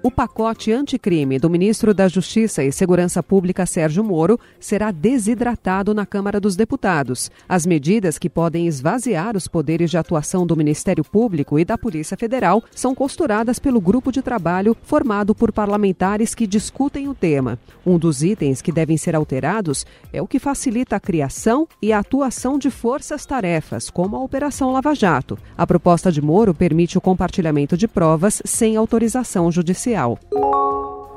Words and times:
O 0.00 0.12
pacote 0.12 0.70
anticrime 0.70 1.40
do 1.40 1.50
ministro 1.50 1.92
da 1.92 2.06
Justiça 2.06 2.62
e 2.62 2.70
Segurança 2.70 3.20
Pública 3.20 3.66
Sérgio 3.66 4.04
Moro 4.04 4.38
será 4.60 4.92
desidratado 4.92 5.92
na 5.92 6.06
Câmara 6.06 6.38
dos 6.38 6.54
Deputados. 6.54 7.32
As 7.48 7.66
medidas 7.66 8.16
que 8.16 8.30
podem 8.30 8.68
esvaziar 8.68 9.36
os 9.36 9.48
poderes 9.48 9.90
de 9.90 9.98
atuação 9.98 10.46
do 10.46 10.56
Ministério 10.56 11.02
Público 11.02 11.58
e 11.58 11.64
da 11.64 11.76
Polícia 11.76 12.16
Federal 12.16 12.62
são 12.72 12.94
costuradas 12.94 13.58
pelo 13.58 13.80
grupo 13.80 14.12
de 14.12 14.22
trabalho 14.22 14.76
formado 14.84 15.34
por 15.34 15.50
parlamentares 15.50 16.32
que 16.32 16.46
discutem 16.46 17.08
o 17.08 17.14
tema. 17.14 17.58
Um 17.84 17.98
dos 17.98 18.22
itens 18.22 18.62
que 18.62 18.70
devem 18.70 18.96
ser 18.96 19.16
alterados 19.16 19.84
é 20.12 20.22
o 20.22 20.28
que 20.28 20.38
facilita 20.38 20.94
a 20.94 21.00
criação 21.00 21.66
e 21.82 21.92
a 21.92 21.98
atuação 21.98 22.56
de 22.56 22.70
forças-tarefas, 22.70 23.90
como 23.90 24.14
a 24.14 24.22
Operação 24.22 24.70
Lava 24.70 24.94
Jato. 24.94 25.36
A 25.56 25.66
proposta 25.66 26.12
de 26.12 26.22
Moro 26.22 26.54
permite 26.54 26.96
o 26.96 27.00
compartilhamento 27.00 27.76
de 27.76 27.88
provas 27.88 28.40
sem 28.44 28.76
autorização 28.76 29.50
judicial. 29.50 29.88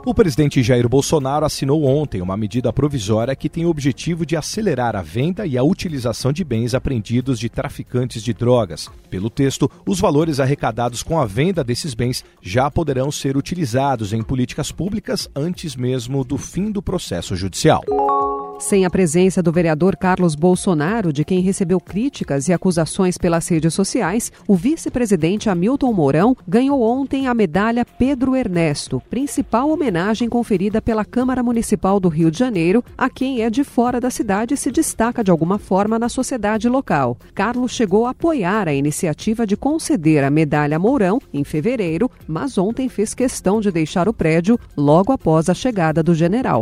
O 0.04 0.16
presidente 0.16 0.64
Jair 0.64 0.90
Bolsonaro 0.90 1.46
assinou 1.46 1.86
ontem 1.86 2.24
uma 2.24 2.36
medida 2.36 2.74
provisória 2.74 3.36
que 3.36 3.48
tem 3.48 3.66
o 3.66 3.70
objetivo 3.70 4.26
de 4.26 4.36
acelerar 4.36 4.96
a 4.96 5.02
venda 5.04 5.46
e 5.46 5.60
a 5.60 5.64
utilização 5.64 6.34
de 6.34 6.44
bens 6.44 6.74
apreendidos 6.74 7.40
de 7.40 7.48
traficantes 7.48 8.24
de 8.24 8.34
drogas. 8.34 8.90
Pelo 9.12 9.30
texto, 9.30 9.70
os 9.88 10.00
valores 10.00 10.40
arrecadados 10.40 11.04
com 11.04 11.20
a 11.20 11.26
venda 11.26 11.64
desses 11.64 11.94
bens 11.94 12.26
já 12.42 12.72
poderão 12.72 13.12
ser 13.12 13.38
utilizados 13.38 14.12
em 14.12 14.24
políticas 14.24 14.72
públicas 14.72 15.30
antes 15.36 15.76
mesmo 15.76 16.24
do 16.24 16.38
fim 16.38 16.72
do 16.72 16.82
processo 16.82 17.36
judicial. 17.36 17.84
Sem 18.62 18.86
a 18.86 18.92
presença 18.92 19.42
do 19.42 19.52
vereador 19.52 19.98
Carlos 19.98 20.36
Bolsonaro, 20.36 21.12
de 21.12 21.26
quem 21.26 21.42
recebeu 21.42 21.80
críticas 21.80 22.48
e 22.48 22.54
acusações 22.54 23.18
pelas 23.18 23.48
redes 23.48 23.74
sociais, 23.74 24.32
o 24.48 24.56
vice-presidente 24.56 25.50
Hamilton 25.50 25.92
Mourão 25.92 26.38
ganhou 26.48 26.80
ontem 26.84 27.28
a 27.28 27.34
medalha 27.34 27.84
Pedro 27.84 28.36
Ernesto, 28.36 29.02
principal 29.10 29.72
homenagem 29.72 30.30
conferida 30.30 30.80
pela 30.80 31.04
Câmara 31.04 31.42
Municipal 31.42 32.00
do 32.00 32.08
Rio 32.08 32.30
de 32.30 32.38
Janeiro 32.38 32.84
a 32.96 33.10
quem 33.10 33.42
é 33.42 33.50
de 33.50 33.64
fora 33.64 34.00
da 34.00 34.12
cidade 34.12 34.54
e 34.54 34.58
se 34.58 34.72
destaca 34.72 35.24
de 35.24 35.32
alguma 35.32 35.58
forma 35.58 35.98
na 35.98 36.08
sociedade 36.08 36.70
local. 36.70 37.18
Carlos 37.34 37.72
chegou 37.72 38.06
a 38.06 38.12
apoiar 38.12 38.68
a 38.68 38.74
iniciativa 38.74 39.46
de 39.46 39.58
conceder 39.58 40.24
a 40.24 40.30
medalha 40.30 40.78
Mourão 40.78 41.20
em 41.34 41.44
fevereiro, 41.44 42.12
mas 42.28 42.60
ontem 42.60 42.88
fez 42.88 43.16
questão 43.16 43.60
de 43.60 43.72
deixar 43.72 44.08
o 44.08 44.14
prédio 44.14 44.58
logo 44.78 45.12
após 45.12 45.50
a 45.50 45.54
chegada 45.56 46.04
do 46.04 46.14
general. 46.14 46.62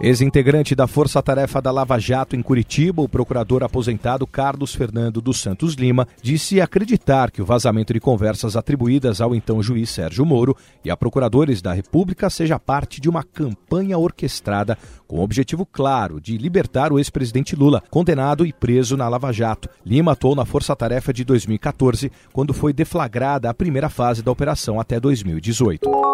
Ex-integrante 0.00 0.74
da 0.74 0.86
Força 0.86 1.22
Tarefa 1.22 1.62
da 1.62 1.70
Lava 1.70 1.98
Jato 1.98 2.36
em 2.36 2.42
Curitiba, 2.42 3.00
o 3.00 3.08
procurador 3.08 3.62
aposentado 3.62 4.26
Carlos 4.26 4.74
Fernando 4.74 5.20
dos 5.20 5.40
Santos 5.40 5.74
Lima 5.74 6.06
disse 6.20 6.60
acreditar 6.60 7.30
que 7.30 7.40
o 7.40 7.44
vazamento 7.44 7.92
de 7.92 8.00
conversas 8.00 8.56
atribuídas 8.56 9.20
ao 9.20 9.34
então 9.34 9.62
juiz 9.62 9.88
Sérgio 9.88 10.26
Moro 10.26 10.54
e 10.84 10.90
a 10.90 10.96
procuradores 10.96 11.62
da 11.62 11.72
República 11.72 12.28
seja 12.28 12.58
parte 12.58 13.00
de 13.00 13.08
uma 13.08 13.22
campanha 13.22 13.96
orquestrada 13.96 14.76
com 15.06 15.18
o 15.18 15.22
objetivo 15.22 15.64
claro 15.64 16.20
de 16.20 16.36
libertar 16.36 16.92
o 16.92 16.98
ex-presidente 16.98 17.56
Lula, 17.56 17.82
condenado 17.88 18.44
e 18.44 18.52
preso 18.52 18.96
na 18.96 19.08
Lava 19.08 19.32
Jato. 19.32 19.68
Lima 19.86 20.12
atuou 20.12 20.34
na 20.34 20.44
Força 20.44 20.74
Tarefa 20.76 21.12
de 21.12 21.24
2014, 21.24 22.10
quando 22.32 22.52
foi 22.52 22.72
deflagrada 22.72 23.48
a 23.48 23.54
primeira 23.54 23.88
fase 23.88 24.22
da 24.22 24.30
operação 24.30 24.78
até 24.78 24.98
2018. 25.00 26.13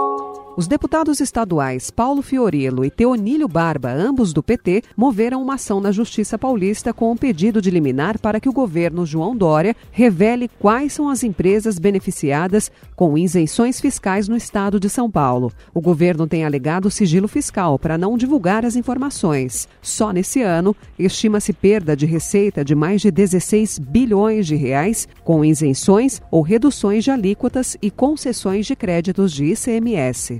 Os 0.56 0.66
deputados 0.66 1.20
estaduais 1.20 1.92
Paulo 1.92 2.22
Fiorello 2.22 2.84
e 2.84 2.90
Teonílio 2.90 3.46
Barba, 3.46 3.92
ambos 3.92 4.32
do 4.32 4.42
PT, 4.42 4.82
moveram 4.96 5.40
uma 5.40 5.54
ação 5.54 5.80
na 5.80 5.92
Justiça 5.92 6.36
Paulista 6.36 6.92
com 6.92 7.12
um 7.12 7.16
pedido 7.16 7.62
de 7.62 7.70
liminar 7.70 8.18
para 8.18 8.40
que 8.40 8.48
o 8.48 8.52
governo 8.52 9.06
João 9.06 9.34
Dória 9.34 9.76
revele 9.92 10.50
quais 10.58 10.92
são 10.92 11.08
as 11.08 11.22
empresas 11.22 11.78
beneficiadas 11.78 12.70
com 12.96 13.16
isenções 13.16 13.80
fiscais 13.80 14.26
no 14.26 14.36
estado 14.36 14.80
de 14.80 14.90
São 14.90 15.08
Paulo. 15.08 15.52
O 15.72 15.80
governo 15.80 16.26
tem 16.26 16.44
alegado 16.44 16.90
sigilo 16.90 17.28
fiscal 17.28 17.78
para 17.78 17.96
não 17.96 18.18
divulgar 18.18 18.66
as 18.66 18.74
informações. 18.74 19.68
Só 19.80 20.12
nesse 20.12 20.42
ano, 20.42 20.74
estima-se 20.98 21.52
perda 21.52 21.96
de 21.96 22.06
receita 22.06 22.64
de 22.64 22.74
mais 22.74 23.00
de 23.00 23.10
16 23.10 23.78
bilhões 23.78 24.48
de 24.48 24.56
reais 24.56 25.06
com 25.22 25.44
isenções 25.44 26.20
ou 26.28 26.42
reduções 26.42 27.04
de 27.04 27.10
alíquotas 27.12 27.76
e 27.80 27.88
concessões 27.88 28.66
de 28.66 28.74
créditos 28.74 29.32
de 29.32 29.44
ICMS. 29.44 30.39